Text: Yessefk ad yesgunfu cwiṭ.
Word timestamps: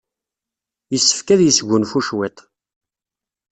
Yessefk 0.91 1.27
ad 1.33 1.41
yesgunfu 1.43 1.99
cwiṭ. 2.07 2.37